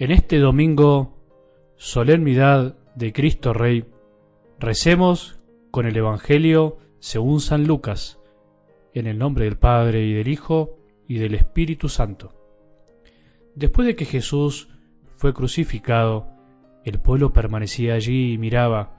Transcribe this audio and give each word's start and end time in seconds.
En 0.00 0.12
este 0.12 0.38
domingo, 0.38 1.14
solemnidad 1.76 2.74
de 2.94 3.12
Cristo 3.12 3.52
Rey, 3.52 3.84
recemos 4.58 5.38
con 5.70 5.84
el 5.84 5.94
Evangelio 5.94 6.78
según 7.00 7.42
San 7.42 7.66
Lucas, 7.66 8.18
en 8.94 9.06
el 9.06 9.18
nombre 9.18 9.44
del 9.44 9.58
Padre 9.58 10.06
y 10.06 10.14
del 10.14 10.28
Hijo 10.28 10.78
y 11.06 11.18
del 11.18 11.34
Espíritu 11.34 11.90
Santo. 11.90 12.32
Después 13.54 13.86
de 13.86 13.94
que 13.94 14.06
Jesús 14.06 14.70
fue 15.16 15.34
crucificado, 15.34 16.28
el 16.86 16.98
pueblo 16.98 17.34
permanecía 17.34 17.92
allí 17.92 18.32
y 18.32 18.38
miraba. 18.38 18.96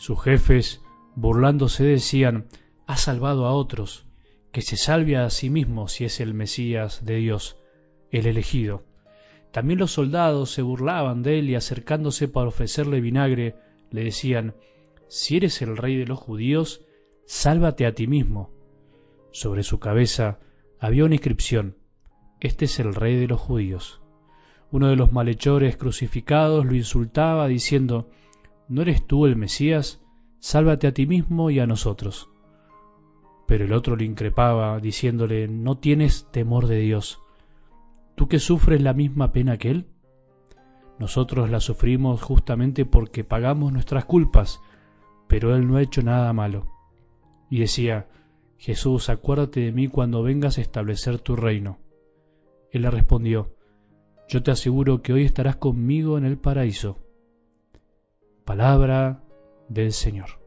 Sus 0.00 0.20
jefes, 0.20 0.82
burlándose, 1.14 1.84
decían, 1.84 2.48
ha 2.88 2.96
salvado 2.96 3.46
a 3.46 3.52
otros, 3.52 4.04
que 4.50 4.62
se 4.62 4.76
salve 4.76 5.16
a 5.16 5.30
sí 5.30 5.48
mismo 5.48 5.86
si 5.86 6.06
es 6.06 6.18
el 6.18 6.34
Mesías 6.34 7.04
de 7.04 7.18
Dios, 7.18 7.56
el 8.10 8.26
elegido. 8.26 8.89
También 9.52 9.80
los 9.80 9.92
soldados 9.92 10.50
se 10.50 10.62
burlaban 10.62 11.22
de 11.22 11.38
él 11.38 11.50
y 11.50 11.54
acercándose 11.56 12.28
para 12.28 12.48
ofrecerle 12.48 13.00
vinagre, 13.00 13.56
le 13.90 14.04
decían, 14.04 14.54
Si 15.08 15.36
eres 15.36 15.60
el 15.62 15.76
rey 15.76 15.96
de 15.96 16.06
los 16.06 16.18
judíos, 16.18 16.84
sálvate 17.26 17.86
a 17.86 17.94
ti 17.94 18.06
mismo. 18.06 18.50
Sobre 19.32 19.62
su 19.62 19.80
cabeza 19.80 20.38
había 20.78 21.04
una 21.04 21.14
inscripción, 21.14 21.76
Este 22.40 22.66
es 22.66 22.78
el 22.78 22.94
rey 22.94 23.16
de 23.16 23.26
los 23.26 23.40
judíos. 23.40 24.00
Uno 24.70 24.88
de 24.88 24.96
los 24.96 25.12
malhechores 25.12 25.76
crucificados 25.76 26.64
lo 26.64 26.74
insultaba 26.76 27.48
diciendo, 27.48 28.08
¿No 28.68 28.82
eres 28.82 29.04
tú 29.04 29.26
el 29.26 29.34
Mesías? 29.34 30.00
Sálvate 30.38 30.86
a 30.86 30.94
ti 30.94 31.06
mismo 31.06 31.50
y 31.50 31.58
a 31.58 31.66
nosotros. 31.66 32.30
Pero 33.48 33.64
el 33.64 33.72
otro 33.72 33.96
le 33.96 34.04
increpaba, 34.04 34.78
diciéndole, 34.78 35.48
¿no 35.48 35.76
tienes 35.76 36.30
temor 36.30 36.68
de 36.68 36.78
Dios? 36.78 37.20
¿Tú 38.20 38.28
que 38.28 38.38
sufres 38.38 38.82
la 38.82 38.92
misma 38.92 39.32
pena 39.32 39.56
que 39.56 39.70
Él? 39.70 39.86
Nosotros 40.98 41.48
la 41.48 41.58
sufrimos 41.58 42.20
justamente 42.20 42.84
porque 42.84 43.24
pagamos 43.24 43.72
nuestras 43.72 44.04
culpas, 44.04 44.60
pero 45.26 45.56
Él 45.56 45.66
no 45.66 45.76
ha 45.78 45.82
hecho 45.82 46.02
nada 46.02 46.30
malo. 46.34 46.66
Y 47.48 47.60
decía, 47.60 48.08
Jesús, 48.58 49.08
acuérdate 49.08 49.60
de 49.60 49.72
mí 49.72 49.88
cuando 49.88 50.22
vengas 50.22 50.58
a 50.58 50.60
establecer 50.60 51.18
tu 51.18 51.34
reino. 51.34 51.78
Él 52.70 52.82
le 52.82 52.90
respondió, 52.90 53.54
Yo 54.28 54.42
te 54.42 54.50
aseguro 54.50 55.00
que 55.00 55.14
hoy 55.14 55.24
estarás 55.24 55.56
conmigo 55.56 56.18
en 56.18 56.26
el 56.26 56.36
paraíso. 56.36 56.98
Palabra 58.44 59.22
del 59.70 59.92
Señor. 59.92 60.39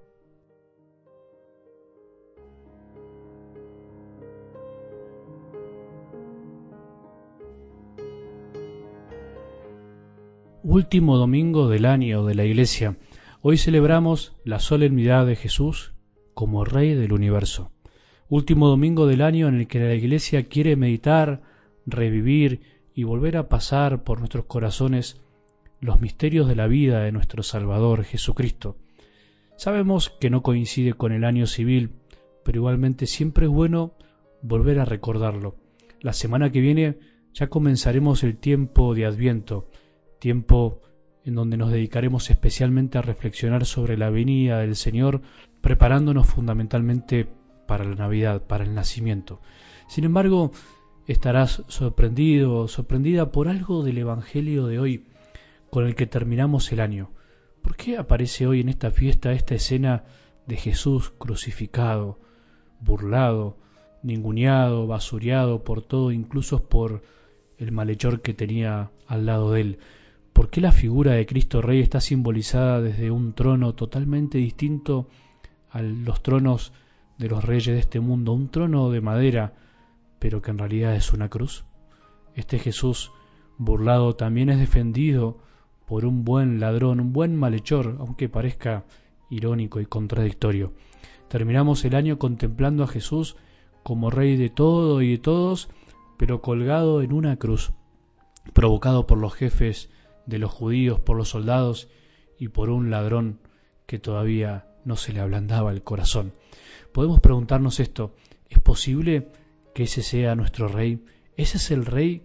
Último 10.66 11.17
domingo 11.17 11.67
del 11.67 11.83
año 11.83 12.23
de 12.23 12.36
la 12.36 12.45
Iglesia. 12.45 12.95
Hoy 13.42 13.58
celebramos 13.58 14.33
la 14.45 14.59
solemnidad 14.59 15.25
de 15.25 15.36
Jesús 15.36 15.94
como 16.33 16.64
Rey 16.64 16.94
del 16.94 17.11
universo. 17.11 17.73
Último 18.30 18.69
domingo 18.69 19.06
del 19.06 19.23
año 19.23 19.50
en 19.50 19.56
el 19.56 19.67
que 19.67 19.81
la 19.81 19.94
Iglesia 19.94 20.44
quiere 20.44 20.78
meditar, 20.78 21.41
revivir 21.86 22.61
y 22.95 23.03
volver 23.03 23.36
a 23.36 23.50
pasar 23.50 24.06
por 24.06 24.19
nuestros 24.19 24.45
corazones 24.45 25.19
los 25.81 26.00
misterios 26.00 26.47
de 26.47 26.56
la 26.56 26.67
vida 26.67 27.02
de 27.02 27.11
nuestro 27.11 27.44
Salvador 27.44 28.06
Jesucristo. 28.06 28.78
Sabemos 29.58 30.11
que 30.11 30.30
no 30.30 30.44
coincide 30.44 30.94
con 30.94 31.11
el 31.11 31.25
año 31.25 31.45
civil, 31.45 31.91
pero 32.45 32.59
igualmente 32.59 33.06
siempre 33.06 33.47
es 33.47 33.52
bueno 33.52 33.95
volver 34.41 34.80
a 34.80 34.86
recordarlo. 34.86 35.58
La 36.00 36.14
semana 36.14 36.53
que 36.53 36.61
viene 36.61 37.00
ya 37.34 37.47
comenzaremos 37.47 38.23
el 38.23 38.38
tiempo 38.38 38.96
de 38.96 39.06
Adviento, 39.06 39.68
tiempo 40.23 40.79
en 41.25 41.35
donde 41.35 41.57
nos 41.57 41.69
dedicaremos 41.69 42.29
especialmente 42.29 42.97
a 42.97 43.01
reflexionar 43.01 43.66
sobre 43.66 43.97
la 43.97 44.09
venida 44.09 44.59
del 44.59 44.78
Señor, 44.78 45.22
preparándonos 45.59 46.28
fundamentalmente 46.28 47.28
para 47.67 47.84
la 47.84 47.95
Navidad, 47.95 48.41
para 48.41 48.63
el 48.63 48.73
nacimiento. 48.73 49.41
Sin 49.89 50.06
embargo, 50.06 50.53
estarás 51.07 51.63
sorprendido 51.67 52.56
o 52.56 52.67
sorprendida 52.69 53.34
por 53.34 53.50
algo 53.50 53.84
del 53.84 53.97
Evangelio 53.97 54.66
de 54.67 54.79
hoy 54.79 55.07
con 55.69 55.88
el 55.88 55.94
que 55.94 56.07
terminamos 56.07 56.72
el 56.72 56.79
año. 56.79 57.11
¿Por 57.61 57.75
qué 57.75 57.97
aparece 57.97 58.47
hoy 58.47 58.61
en 58.61 58.69
esta 58.69 58.91
fiesta 58.91 59.34
esta 59.34 59.55
escena 59.55 60.05
de 60.47 60.55
Jesús 60.55 61.09
crucificado, 61.09 62.17
burlado, 62.79 63.57
ninguneado, 64.03 64.88
basureado 64.88 65.66
por 65.66 65.81
todo, 65.81 66.13
incluso 66.13 66.63
por 66.69 67.03
el 67.57 67.73
malhechor 67.73 68.22
que 68.22 68.34
tenía 68.34 68.90
al 69.05 69.25
lado 69.25 69.51
de 69.51 69.61
él? 69.61 69.79
¿Por 70.34 70.50
qué 70.50 70.62
la 70.62 70.72
figura 70.72 71.14
de 71.14 71.28
Cristo 71.28 71.62
Rey 71.62 71.80
está 71.80 72.02
simbolizada 72.02 72.82
desde 72.82 73.12
un 73.12 73.34
trono 73.34 73.76
totalmente 73.76 74.40
distinto 74.40 75.08
a 75.70 75.84
los 75.84 76.24
tronos 76.24 76.74
de 77.20 77.30
los 77.30 77.46
reyes 77.46 77.68
de 77.76 77.80
este 77.80 78.00
mundo? 78.00 78.34
Un 78.34 78.50
trono 78.50 78.90
de 78.90 79.00
madera, 79.00 79.54
pero 80.18 80.42
que 80.42 80.50
en 80.50 80.58
realidad 80.58 80.96
es 80.96 81.14
una 81.14 81.30
cruz. 81.30 81.66
Este 82.34 82.58
Jesús 82.58 83.12
burlado 83.60 84.16
también 84.16 84.50
es 84.50 84.58
defendido 84.58 85.38
por 85.86 86.04
un 86.04 86.26
buen 86.26 86.60
ladrón, 86.60 87.00
un 87.00 87.14
buen 87.14 87.36
malhechor, 87.36 87.98
aunque 88.00 88.28
parezca 88.28 88.86
irónico 89.30 89.82
y 89.82 89.86
contradictorio. 89.86 90.74
Terminamos 91.28 91.86
el 91.86 91.96
año 91.96 92.18
contemplando 92.18 92.84
a 92.84 92.88
Jesús 92.88 93.36
como 93.84 94.10
Rey 94.10 94.36
de 94.38 94.50
todo 94.50 95.04
y 95.04 95.12
de 95.12 95.18
todos, 95.20 95.70
pero 96.18 96.42
colgado 96.42 97.04
en 97.04 97.14
una 97.14 97.38
cruz, 97.38 97.72
provocado 98.54 99.06
por 99.06 99.20
los 99.20 99.36
jefes 99.36 99.92
de 100.25 100.38
los 100.39 100.51
judíos 100.51 101.00
por 101.00 101.17
los 101.17 101.29
soldados 101.29 101.88
y 102.38 102.50
por 102.50 102.69
un 102.69 102.89
ladrón 102.89 103.39
que 103.85 104.00
todavía 104.00 104.67
no 104.85 104.95
se 104.95 105.13
le 105.13 105.19
ablandaba 105.19 105.72
el 105.72 105.84
corazón. 105.84 106.34
Podemos 106.91 107.19
preguntarnos 107.19 107.79
esto, 107.79 108.16
¿es 108.50 108.59
posible 108.59 109.29
que 109.73 109.84
ese 109.84 110.01
sea 110.01 110.35
nuestro 110.35 110.67
rey? 110.67 111.03
¿Ese 111.38 111.57
es 111.57 111.72
el 111.72 111.85
rey 111.85 112.23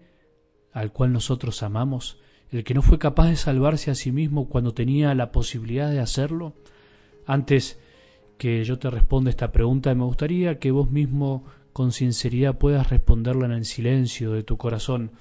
al 0.73 0.93
cual 0.93 1.13
nosotros 1.13 1.63
amamos? 1.63 2.19
¿El 2.51 2.65
que 2.65 2.75
no 2.75 2.83
fue 2.83 2.99
capaz 2.99 3.29
de 3.29 3.37
salvarse 3.37 3.91
a 3.91 3.95
sí 3.95 4.13
mismo 4.13 4.49
cuando 4.49 4.73
tenía 4.73 5.15
la 5.15 5.33
posibilidad 5.33 5.91
de 5.91 6.01
hacerlo? 6.01 6.55
Antes 7.27 7.79
que 8.39 8.65
yo 8.65 8.79
te 8.79 8.91
responda 8.91 9.31
esta 9.31 9.53
pregunta, 9.53 9.95
me 9.95 10.05
gustaría 10.05 10.59
que 10.59 10.71
vos 10.71 10.91
mismo 10.91 11.45
con 11.73 11.93
sinceridad 11.93 12.57
puedas 12.57 12.89
responderla 12.89 13.47
en 13.47 13.53
el 13.53 13.65
silencio 13.65 14.33
de 14.33 14.43
tu 14.43 14.57
corazón 14.57 15.13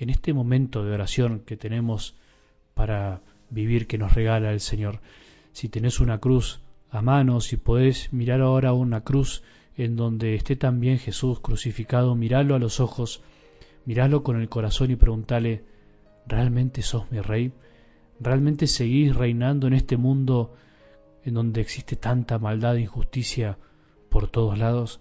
en 0.00 0.08
este 0.08 0.32
momento 0.32 0.82
de 0.82 0.92
oración 0.92 1.40
que 1.40 1.58
tenemos 1.58 2.14
para 2.72 3.20
vivir 3.50 3.86
que 3.86 3.98
nos 3.98 4.14
regala 4.14 4.50
el 4.50 4.60
Señor. 4.60 5.00
Si 5.52 5.68
tenés 5.68 6.00
una 6.00 6.18
cruz 6.18 6.62
a 6.90 7.02
mano, 7.02 7.42
si 7.42 7.58
podés 7.58 8.10
mirar 8.10 8.40
ahora 8.40 8.72
una 8.72 9.02
cruz 9.02 9.42
en 9.76 9.96
donde 9.96 10.34
esté 10.34 10.56
también 10.56 10.98
Jesús 10.98 11.40
crucificado, 11.40 12.14
miralo 12.14 12.54
a 12.54 12.58
los 12.58 12.80
ojos, 12.80 13.22
miralo 13.84 14.22
con 14.22 14.40
el 14.40 14.48
corazón 14.48 14.90
y 14.90 14.96
preguntale, 14.96 15.64
¿realmente 16.26 16.80
sos 16.80 17.10
mi 17.12 17.20
rey? 17.20 17.52
¿Realmente 18.18 18.68
seguís 18.68 19.14
reinando 19.14 19.66
en 19.66 19.74
este 19.74 19.98
mundo 19.98 20.54
en 21.24 21.34
donde 21.34 21.60
existe 21.60 21.96
tanta 21.96 22.38
maldad 22.38 22.76
e 22.76 22.82
injusticia 22.82 23.58
por 24.08 24.28
todos 24.28 24.58
lados? 24.58 25.00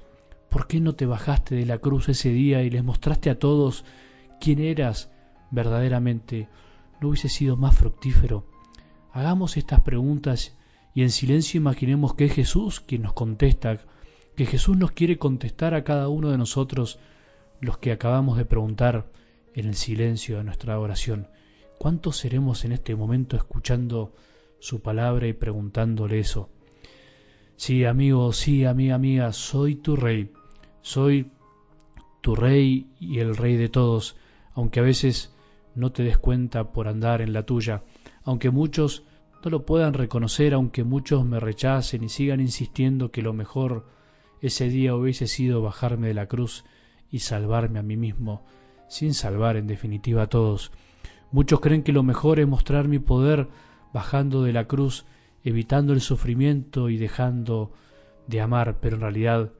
¿Por 0.49 0.67
qué 0.67 0.81
no 0.81 0.93
te 0.93 1.05
bajaste 1.05 1.55
de 1.55 1.65
la 1.65 1.77
cruz 1.77 2.09
ese 2.09 2.31
día 2.31 2.63
y 2.63 2.69
les 2.69 2.83
mostraste 2.83 3.29
a 3.29 3.39
todos 3.39 3.85
quién 4.39 4.59
eras 4.59 5.11
verdaderamente, 5.51 6.47
no 7.01 7.09
hubiese 7.09 7.29
sido 7.29 7.57
más 7.57 7.75
fructífero. 7.75 8.45
Hagamos 9.11 9.57
estas 9.57 9.81
preguntas 9.81 10.57
y 10.93 11.03
en 11.03 11.09
silencio 11.09 11.59
imaginemos 11.59 12.13
que 12.13 12.25
es 12.25 12.33
Jesús 12.33 12.79
quien 12.79 13.03
nos 13.03 13.13
contesta, 13.13 13.79
que 14.35 14.45
Jesús 14.45 14.77
nos 14.77 14.91
quiere 14.91 15.17
contestar 15.17 15.73
a 15.73 15.83
cada 15.83 16.09
uno 16.09 16.29
de 16.29 16.37
nosotros 16.37 16.99
los 17.61 17.77
que 17.77 17.91
acabamos 17.91 18.37
de 18.37 18.45
preguntar 18.45 19.11
en 19.53 19.67
el 19.67 19.75
silencio 19.75 20.37
de 20.37 20.43
nuestra 20.43 20.79
oración. 20.79 21.27
¿Cuántos 21.77 22.17
seremos 22.17 22.65
en 22.65 22.71
este 22.73 22.95
momento 22.95 23.37
escuchando 23.37 24.13
su 24.59 24.81
palabra 24.81 25.27
y 25.27 25.33
preguntándole 25.33 26.19
eso? 26.19 26.49
Sí, 27.55 27.83
amigo, 27.85 28.31
sí, 28.31 28.65
amiga 28.65 28.97
mía, 28.97 29.33
soy 29.33 29.75
tu 29.75 29.95
rey, 29.95 30.31
soy 30.81 31.31
tu 32.21 32.35
rey 32.35 32.87
y 32.99 33.19
el 33.19 33.35
rey 33.35 33.57
de 33.57 33.69
todos 33.69 34.15
aunque 34.59 34.81
a 34.81 34.83
veces 34.83 35.33
no 35.73 35.93
te 35.93 36.03
des 36.03 36.17
cuenta 36.17 36.73
por 36.73 36.89
andar 36.89 37.21
en 37.21 37.31
la 37.31 37.43
tuya, 37.43 37.83
aunque 38.25 38.49
muchos 38.49 39.05
no 39.41 39.49
lo 39.51 39.65
puedan 39.65 39.93
reconocer, 39.93 40.53
aunque 40.53 40.83
muchos 40.83 41.23
me 41.23 41.39
rechacen 41.39 42.03
y 42.03 42.09
sigan 42.09 42.41
insistiendo 42.41 43.09
que 43.09 43.21
lo 43.21 43.31
mejor 43.31 43.85
ese 44.41 44.67
día 44.67 44.95
hubiese 44.95 45.27
sido 45.27 45.61
bajarme 45.61 46.09
de 46.09 46.13
la 46.13 46.27
cruz 46.27 46.65
y 47.09 47.19
salvarme 47.19 47.79
a 47.79 47.83
mí 47.83 47.95
mismo, 47.95 48.45
sin 48.89 49.13
salvar 49.13 49.55
en 49.55 49.65
definitiva 49.65 50.23
a 50.23 50.27
todos. 50.27 50.73
Muchos 51.31 51.61
creen 51.61 51.81
que 51.83 51.93
lo 51.93 52.03
mejor 52.03 52.41
es 52.41 52.47
mostrar 52.47 52.89
mi 52.89 52.99
poder 52.99 53.47
bajando 53.93 54.43
de 54.43 54.51
la 54.51 54.67
cruz, 54.67 55.05
evitando 55.41 55.93
el 55.93 56.01
sufrimiento 56.01 56.89
y 56.89 56.97
dejando 56.97 57.71
de 58.27 58.41
amar, 58.41 58.81
pero 58.81 58.97
en 58.97 59.03
realidad 59.03 59.53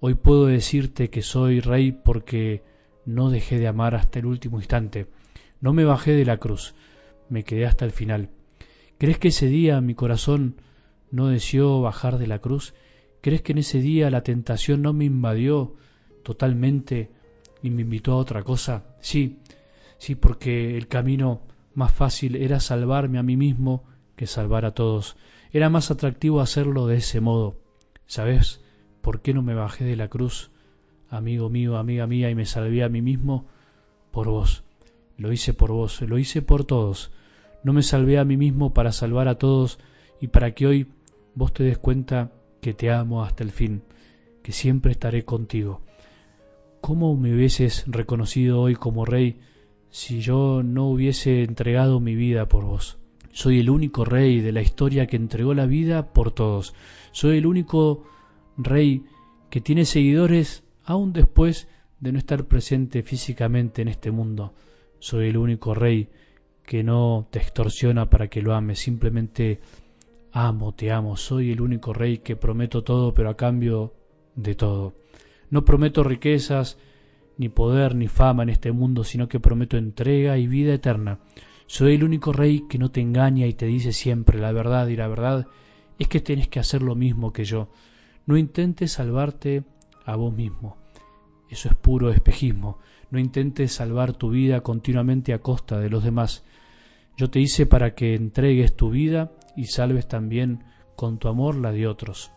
hoy 0.00 0.14
puedo 0.14 0.46
decirte 0.46 1.10
que 1.10 1.20
soy 1.20 1.60
rey 1.60 1.92
porque 1.92 2.62
no 3.06 3.30
dejé 3.30 3.58
de 3.58 3.68
amar 3.68 3.94
hasta 3.94 4.18
el 4.18 4.26
último 4.26 4.58
instante. 4.58 5.06
No 5.60 5.72
me 5.72 5.84
bajé 5.84 6.12
de 6.12 6.24
la 6.24 6.36
cruz, 6.36 6.74
me 7.30 7.44
quedé 7.44 7.64
hasta 7.64 7.84
el 7.84 7.92
final. 7.92 8.30
¿Crees 8.98 9.18
que 9.18 9.28
ese 9.28 9.46
día 9.46 9.80
mi 9.80 9.94
corazón 9.94 10.56
no 11.10 11.28
deseó 11.28 11.80
bajar 11.80 12.18
de 12.18 12.26
la 12.26 12.40
cruz? 12.40 12.74
¿Crees 13.20 13.42
que 13.42 13.52
en 13.52 13.58
ese 13.58 13.80
día 13.80 14.10
la 14.10 14.22
tentación 14.22 14.82
no 14.82 14.92
me 14.92 15.04
invadió 15.04 15.76
totalmente 16.22 17.10
y 17.62 17.70
me 17.70 17.82
invitó 17.82 18.12
a 18.12 18.16
otra 18.16 18.42
cosa? 18.42 18.84
Sí, 19.00 19.38
sí, 19.98 20.14
porque 20.14 20.76
el 20.76 20.88
camino 20.88 21.42
más 21.74 21.92
fácil 21.92 22.36
era 22.36 22.60
salvarme 22.60 23.18
a 23.18 23.22
mí 23.22 23.36
mismo 23.36 23.84
que 24.16 24.26
salvar 24.26 24.64
a 24.64 24.72
todos. 24.72 25.16
Era 25.52 25.70
más 25.70 25.90
atractivo 25.90 26.40
hacerlo 26.40 26.86
de 26.86 26.96
ese 26.96 27.20
modo. 27.20 27.60
¿Sabes 28.06 28.64
por 29.02 29.20
qué 29.20 29.34
no 29.34 29.42
me 29.42 29.54
bajé 29.54 29.84
de 29.84 29.96
la 29.96 30.08
cruz, 30.08 30.50
amigo 31.10 31.48
mío, 31.48 31.76
amiga 31.76 32.06
mía, 32.06 32.30
y 32.30 32.34
me 32.34 32.46
salvé 32.46 32.82
a 32.82 32.88
mí 32.88 33.02
mismo? 33.02 33.46
Por 34.10 34.28
vos. 34.28 34.64
Lo 35.18 35.32
hice 35.32 35.54
por 35.54 35.72
vos, 35.72 36.00
lo 36.02 36.18
hice 36.18 36.42
por 36.42 36.64
todos. 36.64 37.10
No 37.62 37.72
me 37.72 37.82
salvé 37.82 38.18
a 38.18 38.24
mí 38.24 38.36
mismo 38.36 38.74
para 38.74 38.92
salvar 38.92 39.28
a 39.28 39.38
todos 39.38 39.78
y 40.20 40.28
para 40.28 40.52
que 40.52 40.66
hoy 40.66 40.86
vos 41.34 41.52
te 41.52 41.64
des 41.64 41.78
cuenta 41.78 42.32
que 42.60 42.74
te 42.74 42.90
amo 42.90 43.22
hasta 43.22 43.42
el 43.42 43.50
fin, 43.50 43.82
que 44.42 44.52
siempre 44.52 44.92
estaré 44.92 45.24
contigo. 45.24 45.80
¿Cómo 46.80 47.16
me 47.16 47.34
hubieses 47.34 47.84
reconocido 47.86 48.60
hoy 48.60 48.74
como 48.74 49.04
rey 49.04 49.40
si 49.90 50.20
yo 50.20 50.62
no 50.62 50.88
hubiese 50.88 51.42
entregado 51.42 52.00
mi 52.00 52.14
vida 52.14 52.46
por 52.46 52.64
vos? 52.64 52.98
Soy 53.32 53.60
el 53.60 53.70
único 53.70 54.04
rey 54.04 54.40
de 54.40 54.52
la 54.52 54.62
historia 54.62 55.06
que 55.06 55.16
entregó 55.16 55.52
la 55.52 55.66
vida 55.66 56.12
por 56.12 56.30
todos. 56.32 56.74
Soy 57.12 57.38
el 57.38 57.46
único 57.46 58.04
rey 58.56 59.04
que 59.50 59.60
tiene 59.60 59.84
seguidores 59.84 60.62
aún 60.86 61.12
después 61.12 61.68
de 62.00 62.12
no 62.12 62.18
estar 62.18 62.46
presente 62.46 63.02
físicamente 63.02 63.82
en 63.82 63.88
este 63.88 64.10
mundo. 64.10 64.54
Soy 65.00 65.28
el 65.28 65.36
único 65.36 65.74
rey 65.74 66.08
que 66.64 66.82
no 66.82 67.26
te 67.30 67.40
extorsiona 67.40 68.08
para 68.08 68.28
que 68.28 68.40
lo 68.40 68.54
ames, 68.54 68.78
simplemente 68.78 69.60
amo, 70.32 70.74
te 70.74 70.92
amo, 70.92 71.16
soy 71.16 71.52
el 71.52 71.60
único 71.60 71.92
rey 71.92 72.18
que 72.18 72.36
prometo 72.36 72.82
todo, 72.84 73.14
pero 73.14 73.30
a 73.30 73.36
cambio 73.36 73.94
de 74.36 74.54
todo. 74.54 74.94
No 75.50 75.64
prometo 75.64 76.04
riquezas, 76.04 76.78
ni 77.36 77.48
poder, 77.48 77.94
ni 77.94 78.08
fama 78.08 78.44
en 78.44 78.48
este 78.50 78.72
mundo, 78.72 79.04
sino 79.04 79.28
que 79.28 79.40
prometo 79.40 79.76
entrega 79.76 80.38
y 80.38 80.46
vida 80.46 80.74
eterna. 80.74 81.18
Soy 81.66 81.94
el 81.94 82.04
único 82.04 82.32
rey 82.32 82.64
que 82.68 82.78
no 82.78 82.90
te 82.90 83.00
engaña 83.00 83.46
y 83.46 83.54
te 83.54 83.66
dice 83.66 83.92
siempre 83.92 84.38
la 84.38 84.52
verdad, 84.52 84.86
y 84.88 84.96
la 84.96 85.08
verdad 85.08 85.46
es 85.98 86.08
que 86.08 86.20
tienes 86.20 86.48
que 86.48 86.60
hacer 86.60 86.82
lo 86.82 86.94
mismo 86.94 87.32
que 87.32 87.44
yo. 87.44 87.68
No 88.24 88.36
intentes 88.36 88.92
salvarte 88.92 89.64
a 90.06 90.16
vos 90.16 90.32
mismo. 90.32 90.76
Eso 91.50 91.68
es 91.68 91.74
puro 91.74 92.10
espejismo. 92.10 92.78
No 93.10 93.18
intentes 93.18 93.72
salvar 93.72 94.14
tu 94.14 94.30
vida 94.30 94.62
continuamente 94.62 95.34
a 95.34 95.40
costa 95.40 95.78
de 95.78 95.90
los 95.90 96.02
demás. 96.02 96.44
Yo 97.16 97.28
te 97.28 97.40
hice 97.40 97.66
para 97.66 97.94
que 97.94 98.14
entregues 98.14 98.74
tu 98.74 98.90
vida 98.90 99.32
y 99.56 99.66
salves 99.66 100.08
también 100.08 100.64
con 100.96 101.18
tu 101.18 101.28
amor 101.28 101.56
la 101.56 101.72
de 101.72 101.86
otros. 101.86 102.30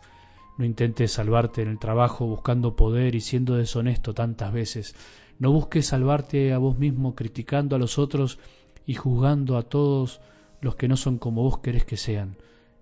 No 0.58 0.66
intentes 0.66 1.14
salvarte 1.14 1.62
en 1.62 1.70
el 1.70 1.80
trabajo 1.80 2.26
buscando 2.26 2.76
poder 2.76 3.16
y 3.16 3.22
siendo 3.22 3.56
deshonesto 3.56 4.14
tantas 4.14 4.52
veces. 4.52 4.96
No 5.38 5.52
busques 5.52 5.88
salvarte 5.88 6.52
a 6.54 6.58
vos 6.58 6.78
mismo 6.78 7.16
criticando 7.16 7.76
a 7.76 7.80
los 7.80 7.98
otros 7.98 8.40
y 8.86 8.96
juzgando 8.96 9.58
a 9.58 9.64
todos 9.64 10.22
los 10.62 10.76
que 10.76 10.88
no 10.88 10.98
son 10.98 11.18
como 11.18 11.44
vos 11.44 11.60
querés 11.60 11.86
que 11.86 11.98
sean. 11.98 12.36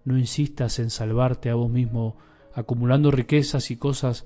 No 0.06 0.18
insistas 0.18 0.80
en 0.80 0.90
salvarte 0.90 1.50
a 1.50 1.56
vos 1.56 1.70
mismo 1.70 2.18
acumulando 2.54 3.12
riquezas 3.12 3.70
y 3.70 3.78
cosas 3.78 4.26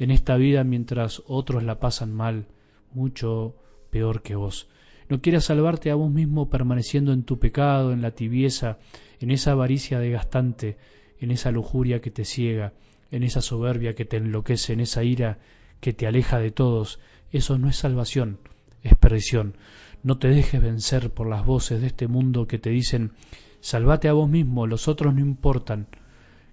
en 0.00 0.10
esta 0.10 0.36
vida 0.36 0.64
mientras 0.64 1.22
otros 1.26 1.62
la 1.62 1.78
pasan 1.78 2.12
mal, 2.12 2.46
mucho 2.92 3.54
peor 3.90 4.22
que 4.22 4.34
vos. 4.34 4.66
No 5.10 5.20
quieras 5.20 5.44
salvarte 5.44 5.90
a 5.90 5.94
vos 5.94 6.10
mismo 6.10 6.48
permaneciendo 6.48 7.12
en 7.12 7.24
tu 7.24 7.38
pecado, 7.38 7.92
en 7.92 8.00
la 8.00 8.12
tibieza, 8.12 8.78
en 9.20 9.30
esa 9.30 9.52
avaricia 9.52 9.98
desgastante, 9.98 10.78
en 11.20 11.30
esa 11.30 11.50
lujuria 11.50 12.00
que 12.00 12.10
te 12.10 12.24
ciega, 12.24 12.72
en 13.10 13.24
esa 13.24 13.42
soberbia 13.42 13.94
que 13.94 14.06
te 14.06 14.16
enloquece, 14.16 14.72
en 14.72 14.80
esa 14.80 15.04
ira 15.04 15.38
que 15.80 15.92
te 15.92 16.06
aleja 16.06 16.38
de 16.38 16.50
todos. 16.50 16.98
Eso 17.30 17.58
no 17.58 17.68
es 17.68 17.76
salvación, 17.76 18.38
es 18.82 18.96
perdición. 18.96 19.54
No 20.02 20.16
te 20.16 20.28
dejes 20.28 20.62
vencer 20.62 21.10
por 21.10 21.28
las 21.28 21.44
voces 21.44 21.82
de 21.82 21.88
este 21.88 22.08
mundo 22.08 22.46
que 22.46 22.58
te 22.58 22.70
dicen 22.70 23.12
salvate 23.60 24.08
a 24.08 24.14
vos 24.14 24.30
mismo, 24.30 24.66
los 24.66 24.88
otros 24.88 25.14
no 25.14 25.20
importan, 25.20 25.88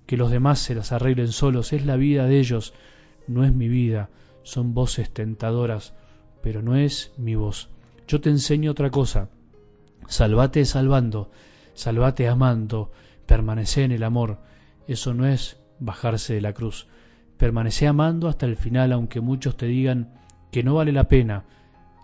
que 0.05 0.17
los 0.17 0.31
demás 0.31 0.59
se 0.59 0.75
las 0.75 0.91
arreglen 0.91 1.31
solos, 1.31 1.71
es 1.71 1.85
la 1.85 1.95
vida 1.95 2.25
de 2.25 2.39
ellos, 2.39 2.73
no 3.27 3.43
es 3.43 3.53
mi 3.53 3.67
vida, 3.67 4.09
son 4.43 4.73
voces 4.73 5.09
tentadoras, 5.09 5.93
pero 6.41 6.61
no 6.61 6.75
es 6.75 7.13
mi 7.17 7.35
voz. 7.35 7.69
Yo 8.07 8.21
te 8.21 8.29
enseño 8.29 8.71
otra 8.71 8.89
cosa, 8.89 9.29
salvate 10.07 10.63
salvando, 10.65 11.31
salvate 11.73 12.27
amando, 12.27 12.91
permanece 13.25 13.83
en 13.83 13.91
el 13.91 14.03
amor, 14.03 14.39
eso 14.87 15.13
no 15.13 15.27
es 15.27 15.59
bajarse 15.79 16.33
de 16.33 16.41
la 16.41 16.53
cruz, 16.53 16.87
permanece 17.37 17.87
amando 17.87 18.27
hasta 18.29 18.45
el 18.45 18.55
final 18.55 18.93
aunque 18.93 19.19
muchos 19.19 19.57
te 19.57 19.65
digan 19.65 20.13
que 20.51 20.63
no 20.63 20.75
vale 20.75 20.91
la 20.91 21.09
pena, 21.09 21.43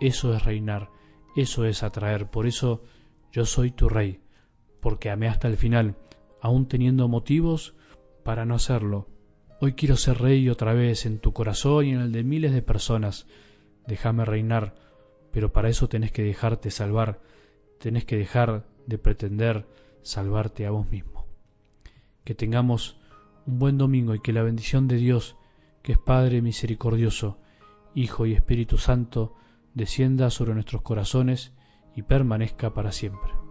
eso 0.02 0.36
es 0.36 0.44
reinar, 0.44 0.90
eso 1.36 1.66
es 1.66 1.82
atraer, 1.82 2.30
por 2.30 2.46
eso 2.46 2.84
yo 3.32 3.46
soy 3.46 3.72
tu 3.72 3.88
rey, 3.88 4.20
porque 4.82 5.10
amé 5.10 5.30
hasta 5.30 5.48
el 5.48 5.56
final, 5.56 5.96
aun 6.42 6.68
teniendo 6.68 7.08
motivos 7.08 7.74
para 8.24 8.46
no 8.46 8.56
hacerlo. 8.56 9.08
Hoy 9.66 9.76
quiero 9.76 9.96
ser 9.96 10.18
rey 10.18 10.50
otra 10.50 10.74
vez 10.74 11.06
en 11.06 11.20
tu 11.20 11.32
corazón 11.32 11.86
y 11.86 11.92
en 11.92 12.02
el 12.02 12.12
de 12.12 12.26
miles 12.26 12.52
de 12.52 12.62
personas. 12.62 13.28
Déjame 13.88 14.26
reinar, 14.26 14.76
pero 15.32 15.54
para 15.54 15.70
eso 15.70 15.88
tenés 15.88 16.12
que 16.12 16.22
dejarte 16.22 16.70
salvar, 16.70 17.22
tenés 17.80 18.04
que 18.04 18.18
dejar 18.18 18.66
de 18.88 18.98
pretender 18.98 19.66
salvarte 20.02 20.66
a 20.66 20.72
vos 20.72 20.90
mismo. 20.90 21.28
Que 22.26 22.36
tengamos 22.36 23.00
un 23.46 23.58
buen 23.58 23.78
domingo 23.78 24.14
y 24.14 24.20
que 24.20 24.34
la 24.34 24.44
bendición 24.44 24.90
de 24.90 24.98
Dios, 24.98 25.38
que 25.82 25.94
es 25.94 25.98
Padre 25.98 26.42
misericordioso, 26.42 27.38
Hijo 27.96 28.26
y 28.26 28.34
Espíritu 28.34 28.78
Santo, 28.78 29.34
descienda 29.74 30.30
sobre 30.30 30.56
nuestros 30.56 30.82
corazones 30.82 31.54
y 31.96 32.02
permanezca 32.02 32.74
para 32.74 32.92
siempre. 32.92 33.43